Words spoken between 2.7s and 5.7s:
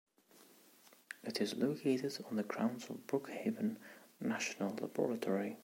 of Brookhaven National Laboratory.